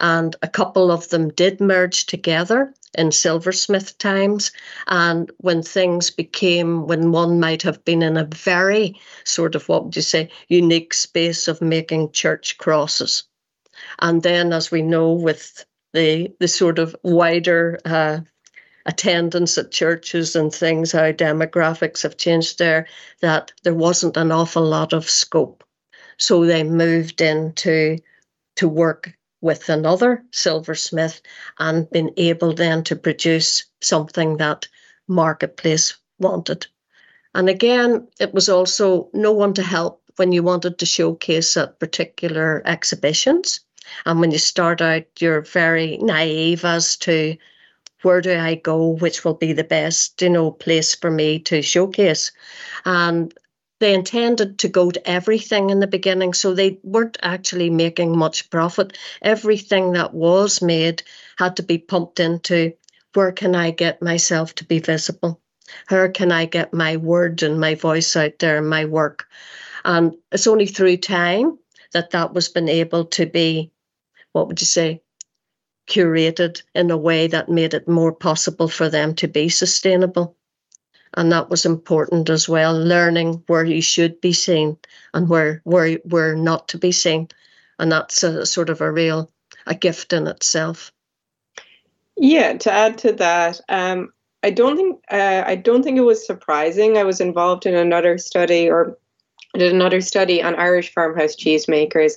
And 0.00 0.34
a 0.40 0.48
couple 0.48 0.90
of 0.90 1.10
them 1.10 1.28
did 1.28 1.60
merge 1.60 2.06
together 2.06 2.72
in 2.94 3.12
silversmith 3.12 3.98
times. 3.98 4.50
And 4.86 5.30
when 5.36 5.62
things 5.62 6.10
became, 6.10 6.86
when 6.86 7.12
one 7.12 7.38
might 7.38 7.62
have 7.62 7.84
been 7.84 8.02
in 8.02 8.16
a 8.16 8.24
very 8.24 8.98
sort 9.24 9.54
of, 9.54 9.68
what 9.68 9.84
would 9.84 9.96
you 9.96 10.02
say, 10.02 10.30
unique 10.48 10.94
space 10.94 11.46
of 11.46 11.60
making 11.60 12.12
church 12.12 12.56
crosses. 12.56 13.24
And 13.98 14.22
then, 14.22 14.54
as 14.54 14.70
we 14.70 14.80
know, 14.80 15.12
with 15.12 15.66
the, 15.92 16.34
the 16.40 16.48
sort 16.48 16.78
of 16.78 16.96
wider 17.02 17.78
uh, 17.84 18.20
attendance 18.86 19.58
at 19.58 19.70
churches 19.70 20.36
and 20.36 20.52
things, 20.52 20.92
how 20.92 21.12
demographics 21.12 22.02
have 22.02 22.16
changed 22.16 22.58
there, 22.58 22.86
that 23.20 23.52
there 23.64 23.74
wasn't 23.74 24.16
an 24.16 24.32
awful 24.32 24.64
lot 24.64 24.92
of 24.92 25.08
scope 25.08 25.64
so 26.18 26.44
they 26.44 26.64
moved 26.64 27.20
into 27.20 27.98
to 28.56 28.68
work 28.68 29.16
with 29.40 29.68
another 29.68 30.24
silversmith 30.32 31.22
and 31.58 31.88
been 31.90 32.10
able 32.16 32.52
then 32.52 32.82
to 32.82 32.96
produce 32.96 33.64
something 33.80 34.36
that 34.36 34.66
marketplace 35.06 35.96
wanted. 36.18 36.66
And 37.34 37.48
again, 37.48 38.08
it 38.18 38.34
was 38.34 38.48
also 38.48 39.10
no 39.14 39.32
one 39.32 39.54
to 39.54 39.62
help 39.62 40.02
when 40.16 40.32
you 40.32 40.42
wanted 40.42 40.78
to 40.78 40.86
showcase 40.86 41.56
at 41.56 41.78
particular 41.78 42.62
exhibitions. 42.64 43.60
And 44.06 44.20
when 44.20 44.30
you 44.30 44.38
start 44.38 44.80
out, 44.80 45.04
you're 45.20 45.42
very 45.42 45.98
naive 45.98 46.64
as 46.64 46.96
to 46.98 47.36
where 48.02 48.20
do 48.20 48.36
I 48.36 48.54
go, 48.54 48.88
which 48.88 49.24
will 49.24 49.34
be 49.34 49.52
the 49.52 49.64
best, 49.64 50.22
you 50.22 50.30
know, 50.30 50.50
place 50.50 50.94
for 50.94 51.10
me 51.10 51.40
to 51.40 51.62
showcase. 51.62 52.30
And 52.84 53.34
they 53.80 53.94
intended 53.94 54.58
to 54.58 54.68
go 54.68 54.90
to 54.90 55.08
everything 55.08 55.70
in 55.70 55.80
the 55.80 55.86
beginning, 55.86 56.34
so 56.34 56.52
they 56.52 56.78
weren't 56.82 57.18
actually 57.22 57.70
making 57.70 58.16
much 58.16 58.50
profit. 58.50 58.98
Everything 59.22 59.92
that 59.92 60.14
was 60.14 60.60
made 60.62 61.02
had 61.38 61.56
to 61.56 61.62
be 61.62 61.78
pumped 61.78 62.18
into 62.18 62.72
where 63.14 63.32
can 63.32 63.54
I 63.54 63.70
get 63.70 64.02
myself 64.02 64.54
to 64.56 64.64
be 64.64 64.80
visible? 64.80 65.40
How 65.86 66.08
can 66.08 66.32
I 66.32 66.46
get 66.46 66.72
my 66.72 66.96
word 66.96 67.42
and 67.42 67.60
my 67.60 67.74
voice 67.74 68.16
out 68.16 68.38
there 68.38 68.58
and 68.58 68.68
my 68.68 68.84
work? 68.84 69.26
And 69.84 70.16
it's 70.32 70.46
only 70.46 70.66
through 70.66 70.98
time 70.98 71.58
that 71.92 72.10
that 72.10 72.34
was 72.34 72.48
been 72.48 72.68
able 72.68 73.04
to 73.06 73.26
be, 73.26 73.70
what 74.32 74.48
would 74.48 74.60
you 74.60 74.66
say, 74.66 75.02
curated 75.88 76.62
in 76.74 76.90
a 76.90 76.96
way 76.96 77.26
that 77.26 77.48
made 77.48 77.74
it 77.74 77.88
more 77.88 78.12
possible 78.12 78.68
for 78.68 78.88
them 78.88 79.14
to 79.14 79.26
be 79.26 79.48
sustainable. 79.48 80.36
And 81.14 81.32
that 81.32 81.48
was 81.48 81.64
important 81.64 82.28
as 82.28 82.48
well 82.48 82.78
learning 82.78 83.42
where 83.46 83.64
you 83.64 83.80
should 83.80 84.20
be 84.20 84.34
seen 84.34 84.76
and 85.14 85.28
where 85.28 85.62
where 85.64 85.94
where 86.04 86.36
not 86.36 86.68
to 86.68 86.78
be 86.78 86.92
seen. 86.92 87.28
And 87.78 87.90
that's 87.90 88.22
a 88.22 88.44
sort 88.44 88.68
of 88.68 88.80
a 88.80 88.92
real 88.92 89.32
a 89.66 89.74
gift 89.74 90.12
in 90.12 90.26
itself. 90.26 90.92
Yeah 92.16 92.58
to 92.58 92.72
add 92.72 92.98
to 92.98 93.12
that 93.12 93.60
um, 93.68 94.12
i 94.42 94.50
don't 94.50 94.76
think 94.76 95.02
uh, 95.10 95.44
i 95.46 95.54
don't 95.54 95.82
think 95.82 95.96
it 95.96 96.02
was 96.02 96.26
surprising. 96.26 96.98
I 96.98 97.04
was 97.04 97.20
involved 97.20 97.64
in 97.64 97.74
another 97.74 98.18
study 98.18 98.68
or 98.68 98.98
did 99.54 99.72
another 99.72 100.00
study 100.00 100.42
on 100.42 100.56
irish 100.56 100.92
farmhouse 100.92 101.36
cheesemakers 101.36 102.14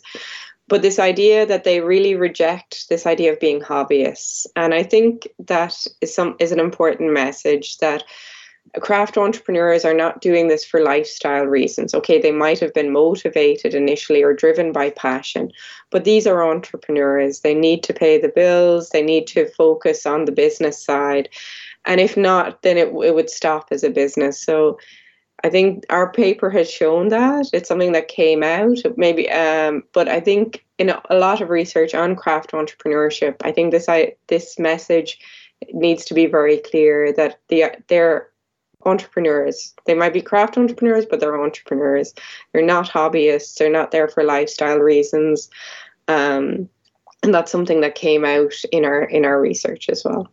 but 0.71 0.81
this 0.81 0.99
idea 0.99 1.45
that 1.45 1.65
they 1.65 1.81
really 1.81 2.15
reject 2.15 2.87
this 2.87 3.05
idea 3.05 3.33
of 3.33 3.39
being 3.39 3.59
hobbyists 3.59 4.47
and 4.55 4.73
i 4.73 4.81
think 4.81 5.27
that 5.37 5.85
is 5.99 6.15
some 6.15 6.35
is 6.39 6.51
an 6.51 6.59
important 6.59 7.11
message 7.13 7.77
that 7.79 8.03
craft 8.79 9.17
entrepreneurs 9.17 9.83
are 9.83 9.93
not 9.93 10.21
doing 10.21 10.47
this 10.47 10.63
for 10.63 10.81
lifestyle 10.81 11.45
reasons. 11.45 11.93
Okay, 11.93 12.21
they 12.21 12.31
might 12.31 12.59
have 12.59 12.73
been 12.73 12.93
motivated 12.93 13.73
initially 13.73 14.23
or 14.23 14.33
driven 14.33 14.71
by 14.71 14.91
passion, 14.91 15.51
but 15.89 16.05
these 16.05 16.25
are 16.25 16.49
entrepreneurs. 16.49 17.41
They 17.41 17.53
need 17.53 17.83
to 17.83 17.93
pay 17.93 18.17
the 18.17 18.29
bills, 18.29 18.89
they 18.89 19.01
need 19.01 19.27
to 19.27 19.49
focus 19.51 20.05
on 20.05 20.25
the 20.25 20.31
business 20.31 20.81
side. 20.81 21.27
And 21.85 21.99
if 21.99 22.15
not, 22.15 22.61
then 22.61 22.77
it, 22.77 22.93
it 23.03 23.15
would 23.15 23.29
stop 23.29 23.69
as 23.71 23.83
a 23.83 23.89
business. 23.89 24.41
So 24.41 24.77
I 25.43 25.49
think 25.49 25.85
our 25.89 26.11
paper 26.11 26.49
has 26.49 26.69
shown 26.69 27.09
that 27.09 27.49
it's 27.53 27.67
something 27.67 27.93
that 27.93 28.07
came 28.07 28.43
out 28.43 28.77
maybe, 28.95 29.29
um, 29.29 29.83
but 29.93 30.07
I 30.07 30.19
think 30.19 30.65
in 30.77 30.89
a, 30.89 31.01
lot 31.15 31.41
of 31.41 31.49
research 31.49 31.93
on 31.93 32.15
craft 32.15 32.51
entrepreneurship, 32.51 33.37
I 33.41 33.51
think 33.51 33.71
this 33.71 33.89
I, 33.89 34.15
this 34.27 34.59
message 34.59 35.19
needs 35.73 36.05
to 36.05 36.13
be 36.13 36.25
very 36.25 36.57
clear 36.57 37.13
that 37.13 37.39
the, 37.49 37.65
they're 37.87 38.29
entrepreneurs. 38.85 39.73
They 39.85 39.93
might 39.93 40.13
be 40.13 40.21
craft 40.21 40.57
entrepreneurs, 40.57 41.05
but 41.05 41.19
they're 41.19 41.41
entrepreneurs. 41.41 42.13
They're 42.51 42.65
not 42.65 42.89
hobbyists. 42.89 43.55
They're 43.57 43.69
not 43.69 43.91
there 43.91 44.07
for 44.07 44.23
lifestyle 44.23 44.79
reasons. 44.79 45.49
Um, 46.07 46.69
and 47.23 47.33
that's 47.33 47.51
something 47.51 47.81
that 47.81 47.95
came 47.95 48.25
out 48.25 48.53
in 48.71 48.85
our 48.85 49.03
in 49.03 49.25
our 49.25 49.39
research 49.39 49.89
as 49.89 50.03
well. 50.03 50.31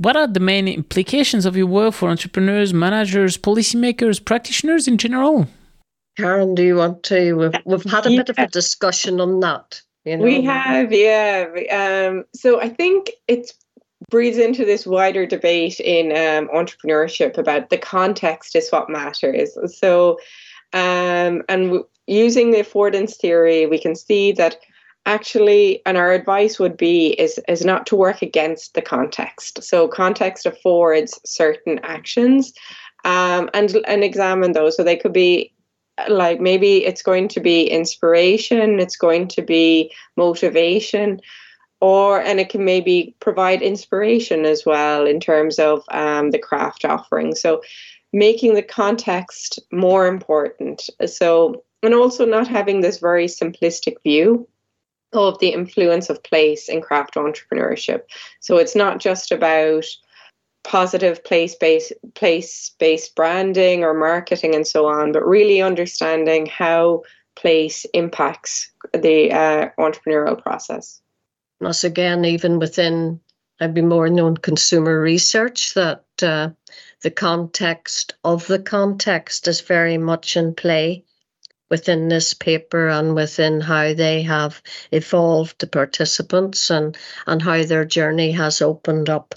What 0.00 0.16
are 0.16 0.26
the 0.26 0.40
main 0.40 0.66
implications 0.66 1.44
of 1.44 1.58
your 1.58 1.66
work 1.66 1.92
for 1.92 2.08
entrepreneurs, 2.08 2.72
managers, 2.72 3.36
policymakers, 3.36 4.24
practitioners 4.24 4.88
in 4.88 4.96
general? 4.96 5.46
Caren, 6.18 6.54
do 6.54 6.62
you 6.62 6.76
want 6.76 7.02
to? 7.02 7.34
We've, 7.34 7.52
we've 7.66 7.84
had 7.84 8.06
a 8.06 8.10
yeah. 8.10 8.16
bit 8.22 8.30
of 8.30 8.38
a 8.38 8.46
discussion 8.46 9.20
on 9.20 9.40
that. 9.40 9.82
You 10.06 10.16
know? 10.16 10.24
We 10.24 10.40
have, 10.40 10.90
yeah. 10.90 11.44
Um, 11.70 12.24
so 12.34 12.62
I 12.62 12.70
think 12.70 13.10
it 13.28 13.52
breeds 14.08 14.38
into 14.38 14.64
this 14.64 14.86
wider 14.86 15.26
debate 15.26 15.78
in 15.80 16.12
um, 16.12 16.48
entrepreneurship 16.48 17.36
about 17.36 17.68
the 17.68 17.76
context 17.76 18.56
is 18.56 18.70
what 18.70 18.88
matters. 18.88 19.50
So, 19.78 20.12
um, 20.72 21.42
and 21.50 21.66
w- 21.66 21.86
using 22.06 22.52
the 22.52 22.60
affordance 22.60 23.16
theory, 23.16 23.66
we 23.66 23.78
can 23.78 23.94
see 23.94 24.32
that 24.32 24.56
actually, 25.06 25.82
and 25.86 25.96
our 25.96 26.12
advice 26.12 26.58
would 26.58 26.76
be 26.76 27.08
is 27.08 27.40
is 27.48 27.64
not 27.64 27.86
to 27.86 27.96
work 27.96 28.22
against 28.22 28.74
the 28.74 28.82
context. 28.82 29.62
So, 29.62 29.88
context 29.88 30.46
affords 30.46 31.20
certain 31.24 31.80
actions, 31.82 32.52
um, 33.04 33.50
and 33.54 33.76
and 33.86 34.04
examine 34.04 34.52
those. 34.52 34.76
So 34.76 34.84
they 34.84 34.96
could 34.96 35.12
be 35.12 35.52
like 36.08 36.40
maybe 36.40 36.84
it's 36.84 37.02
going 37.02 37.28
to 37.28 37.40
be 37.40 37.68
inspiration, 37.68 38.80
it's 38.80 38.96
going 38.96 39.28
to 39.28 39.42
be 39.42 39.92
motivation 40.16 41.20
or 41.80 42.20
and 42.20 42.38
it 42.38 42.48
can 42.48 42.64
maybe 42.64 43.14
provide 43.20 43.62
inspiration 43.62 44.44
as 44.44 44.64
well 44.66 45.06
in 45.06 45.18
terms 45.18 45.58
of 45.58 45.82
um, 45.90 46.30
the 46.30 46.38
craft 46.38 46.84
offering 46.84 47.34
so 47.34 47.62
making 48.12 48.54
the 48.54 48.62
context 48.62 49.58
more 49.72 50.06
important 50.06 50.88
so 51.06 51.64
and 51.82 51.94
also 51.94 52.26
not 52.26 52.46
having 52.46 52.80
this 52.80 52.98
very 52.98 53.26
simplistic 53.26 53.94
view 54.02 54.46
of 55.12 55.38
the 55.38 55.48
influence 55.48 56.08
of 56.08 56.22
place 56.22 56.68
in 56.68 56.80
craft 56.80 57.14
entrepreneurship. 57.14 58.02
So 58.40 58.56
it's 58.56 58.76
not 58.76 59.00
just 59.00 59.32
about 59.32 59.84
positive 60.62 61.24
place 61.24 61.54
based 61.54 61.92
place 62.14 62.72
based 62.78 63.16
branding 63.16 63.82
or 63.82 63.94
marketing 63.94 64.54
and 64.54 64.66
so 64.66 64.84
on 64.84 65.10
but 65.10 65.26
really 65.26 65.62
understanding 65.62 66.44
how 66.44 67.02
place 67.34 67.86
impacts 67.94 68.70
the 68.92 69.32
uh, 69.32 69.70
entrepreneurial 69.78 70.40
process. 70.40 71.00
Us 71.62 71.82
again, 71.84 72.24
even 72.24 72.58
within 72.58 73.20
I'd 73.60 73.74
be 73.74 73.82
more 73.82 74.08
known 74.08 74.36
consumer 74.36 75.00
research 75.00 75.74
that 75.74 76.04
uh, 76.22 76.50
the 77.02 77.10
context 77.10 78.14
of 78.24 78.46
the 78.46 78.58
context 78.58 79.48
is 79.48 79.60
very 79.60 79.98
much 79.98 80.36
in 80.36 80.54
play 80.54 81.04
within 81.70 82.08
this 82.08 82.34
paper 82.34 82.88
and 82.88 83.14
within 83.14 83.60
how 83.60 83.94
they 83.94 84.22
have 84.22 84.60
evolved 84.90 85.58
the 85.60 85.66
participants 85.66 86.70
and, 86.70 86.98
and 87.26 87.40
how 87.40 87.62
their 87.62 87.84
journey 87.84 88.32
has 88.32 88.60
opened 88.60 89.08
up 89.08 89.34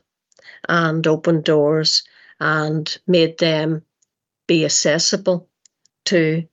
and 0.68 1.06
opened 1.06 1.44
doors 1.44 2.04
and 2.40 2.98
made 3.08 3.38
them 3.38 3.84
be 4.48 4.66
accessible 4.66 5.48
to 6.06 6.44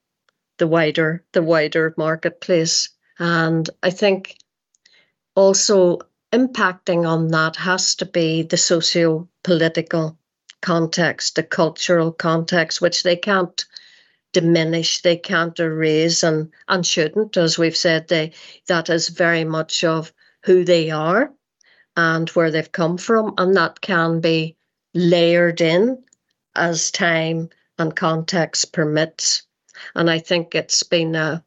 the 0.59 0.67
wider 0.67 1.25
the 1.33 1.43
wider 1.43 1.95
marketplace. 1.97 2.91
And 3.19 3.69
I 3.83 3.91
think 3.91 4.37
also 5.35 5.99
impacting 6.33 7.09
on 7.09 7.29
that 7.29 7.57
has 7.57 7.97
to 7.97 8.07
be 8.07 8.43
the 8.43 8.57
socio 8.57 9.29
political 9.43 10.19
context, 10.61 11.37
the 11.37 11.43
cultural 11.43 12.13
context, 12.13 12.81
which 12.81 13.03
they 13.03 13.17
can't 13.17 13.65
diminish, 14.33 15.03
they 15.03 15.17
can't 15.17 15.59
erase, 15.59 16.23
and 16.23 16.51
and 16.69 16.87
shouldn't, 16.87 17.37
as 17.37 17.59
we've 17.59 17.77
said. 17.77 18.09
They 18.09 18.33
that 18.67 18.91
is 18.91 19.09
very 19.09 19.45
much 19.45 19.85
of 19.85 20.13
who 20.45 20.65
they 20.65 20.91
are 20.91 21.33
and 21.97 22.29
where 22.31 22.51
they've 22.51 22.73
come 22.73 22.99
from, 22.99 23.35
and 23.39 23.57
that 23.57 23.81
can 23.81 24.21
be 24.21 24.57
layered 24.95 25.61
in 25.61 26.03
as 26.55 26.91
time 26.91 27.49
and 27.79 27.95
context 27.95 28.73
permits. 28.73 29.43
And 29.95 30.11
I 30.11 30.19
think 30.19 30.55
it's 30.55 30.83
been 30.83 31.15
a, 31.15 31.45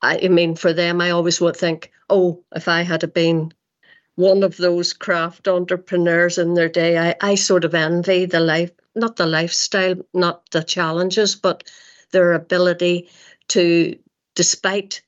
I 0.00 0.28
mean, 0.28 0.56
for 0.56 0.72
them, 0.72 1.00
I 1.00 1.10
always 1.10 1.40
would 1.40 1.56
think, 1.56 1.90
oh, 2.08 2.42
if 2.54 2.68
I 2.68 2.82
had 2.82 3.12
been 3.12 3.52
one 4.14 4.42
of 4.42 4.56
those 4.56 4.92
craft 4.92 5.46
entrepreneurs 5.46 6.38
in 6.38 6.54
their 6.54 6.68
day, 6.68 6.98
I, 6.98 7.14
I 7.20 7.34
sort 7.34 7.64
of 7.64 7.74
envy 7.74 8.24
the 8.24 8.40
life, 8.40 8.72
not 8.98 9.16
the 9.16 9.26
lifestyle, 9.26 9.96
not 10.12 10.50
the 10.50 10.62
challenges, 10.62 11.36
but 11.36 11.64
their 12.10 12.32
ability 12.32 13.08
to, 13.48 13.96
despite 14.34 15.02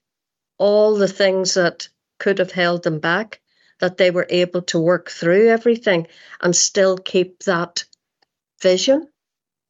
all 0.58 0.96
the 0.96 1.08
things 1.08 1.54
that 1.54 1.88
could 2.18 2.38
have 2.38 2.52
held 2.52 2.82
them 2.82 2.98
back, 2.98 3.40
that 3.80 3.96
they 3.96 4.10
were 4.10 4.26
able 4.30 4.62
to 4.62 4.78
work 4.78 5.10
through 5.10 5.48
everything 5.48 6.06
and 6.40 6.54
still 6.54 6.96
keep 6.98 7.42
that 7.44 7.84
vision 8.60 9.08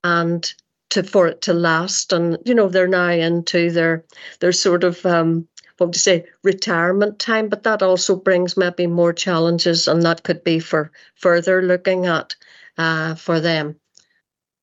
and 0.04 0.54
to 0.90 1.02
for 1.02 1.28
it 1.28 1.42
to 1.42 1.52
last. 1.52 2.12
And 2.12 2.38
you 2.44 2.54
know, 2.54 2.68
they're 2.68 2.88
now 2.88 3.10
into 3.10 3.70
their 3.70 4.04
their 4.40 4.52
sort 4.52 4.84
of 4.84 5.04
um 5.06 5.48
what 5.78 5.92
to 5.94 5.98
say 5.98 6.26
retirement 6.44 7.18
time, 7.18 7.48
but 7.48 7.62
that 7.62 7.82
also 7.82 8.16
brings 8.16 8.56
maybe 8.56 8.86
more 8.86 9.12
challenges, 9.12 9.88
and 9.88 10.02
that 10.02 10.22
could 10.22 10.44
be 10.44 10.58
for 10.58 10.92
further 11.14 11.62
looking 11.62 12.06
at 12.06 12.36
uh, 12.76 13.14
for 13.14 13.40
them. 13.40 13.76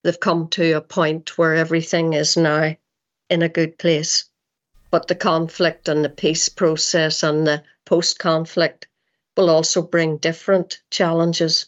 They've 0.08 0.18
come 0.18 0.48
to 0.52 0.72
a 0.72 0.80
point 0.80 1.38
where 1.38 1.54
everything 1.54 2.14
is 2.14 2.38
now 2.38 2.78
in 3.30 3.42
a 3.42 3.50
good 3.50 3.78
place, 3.78 4.24
but 4.90 5.10
the 5.10 5.16
conflict 5.16 5.90
and 5.90 6.02
the 6.02 6.10
peace 6.10 6.48
process 6.48 7.24
and 7.24 7.46
the 7.46 7.62
post-conflict 7.86 8.88
will 9.36 9.50
also 9.50 9.82
bring 9.82 10.16
different 10.16 10.80
challenges 10.92 11.66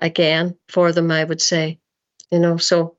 again 0.00 0.56
for 0.68 0.90
them. 0.90 1.10
I 1.10 1.24
would 1.24 1.42
say, 1.42 1.78
you 2.30 2.38
know, 2.38 2.56
so 2.56 2.96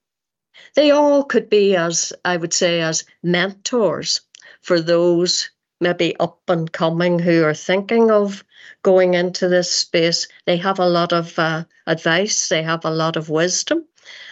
they 0.75 0.91
all 0.91 1.23
could 1.23 1.49
be 1.49 1.75
as 1.75 2.13
I 2.23 2.37
would 2.37 2.53
say 2.53 2.81
as 2.81 3.03
mentors 3.23 4.21
for 4.61 4.79
those 4.79 5.49
maybe 5.79 6.15
up 6.19 6.41
and 6.47 6.71
coming 6.71 7.17
who 7.17 7.43
are 7.43 7.55
thinking 7.55 8.11
of 8.11 8.43
going 8.83 9.15
into 9.15 9.47
this 9.47 9.71
space, 9.71 10.27
they 10.45 10.57
have 10.57 10.77
a 10.77 10.87
lot 10.87 11.13
of 11.13 11.39
uh, 11.39 11.63
advice, 11.87 12.49
they 12.49 12.61
have 12.61 12.85
a 12.85 12.91
lot 12.91 13.15
of 13.15 13.31
wisdom, 13.31 13.83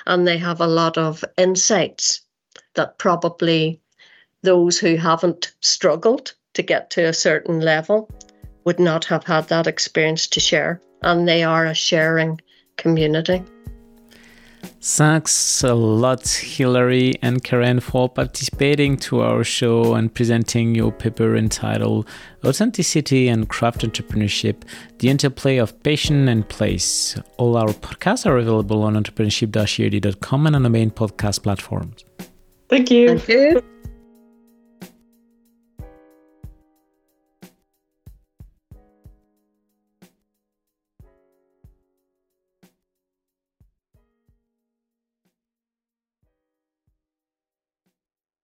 and 0.05 0.27
they 0.27 0.37
have 0.37 0.61
a 0.61 0.67
lot 0.67 0.97
of 0.97 1.23
insights 1.37 2.21
that 2.75 2.97
probably 2.97 3.79
those 4.41 4.77
who 4.79 4.95
haven't 4.95 5.53
struggled 5.61 6.33
to 6.53 6.61
get 6.61 6.89
to 6.91 7.03
a 7.03 7.13
certain 7.13 7.59
level 7.59 8.09
would 8.63 8.79
not 8.79 9.05
have 9.05 9.23
had 9.23 9.47
that 9.49 9.67
experience 9.67 10.27
to 10.27 10.39
share. 10.39 10.81
And 11.01 11.27
they 11.27 11.43
are 11.43 11.65
a 11.65 11.73
sharing 11.73 12.39
community. 12.77 13.43
Thanks 14.87 15.63
a 15.63 15.73
lot, 15.73 16.27
Hilary 16.27 17.15
and 17.23 17.43
Caren, 17.43 17.81
for 17.81 18.07
participating 18.07 18.97
to 18.97 19.21
our 19.21 19.43
show 19.43 19.95
and 19.95 20.13
presenting 20.13 20.75
your 20.75 20.91
paper 20.91 21.35
entitled 21.35 22.07
Authenticity 22.45 23.27
and 23.27 23.49
Craft 23.49 23.81
Entrepreneurship, 23.81 24.61
the 24.99 25.09
interplay 25.09 25.57
of 25.57 25.81
passion 25.81 26.29
and 26.29 26.47
place. 26.47 27.17
All 27.37 27.57
our 27.57 27.69
podcasts 27.69 28.27
are 28.27 28.37
available 28.37 28.83
on 28.83 28.93
entrepreneurship-ead.com 28.93 30.45
and 30.45 30.55
on 30.55 30.61
the 30.61 30.69
main 30.69 30.91
podcast 30.91 31.41
platforms. 31.41 32.05
Thank 32.69 32.91
you. 32.91 33.17
Thank 33.17 33.27
you. 33.27 33.74